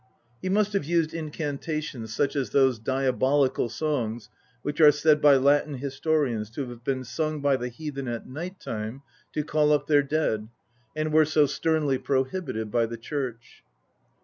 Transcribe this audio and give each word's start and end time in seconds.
He 0.41 0.49
must 0.49 0.73
have 0.73 0.83
used 0.83 1.13
incan 1.13 1.59
tations 1.59 2.07
such 2.07 2.35
as 2.35 2.49
those" 2.49 2.79
diabolical 2.93 3.69
songs" 3.69 4.29
which 4.63 4.81
are 4.81 4.91
said 4.91 5.21
by 5.21 5.35
Latin 5.35 5.75
historians 5.75 6.49
to 6.55 6.67
have 6.69 6.83
been 6.83 7.03
sung 7.03 7.39
by 7.39 7.55
the 7.55 7.69
heathen 7.69 8.07
at 8.07 8.25
night 8.27 8.59
time 8.59 9.03
to 9.33 9.43
call 9.43 9.71
up 9.71 9.85
their 9.85 10.01
dead, 10.01 10.47
and 10.95 11.13
were 11.13 11.25
so 11.25 11.45
sternly 11.45 11.99
prohibited 11.99 12.71
by 12.71 12.87
the 12.87 12.97
Church. 12.97 13.63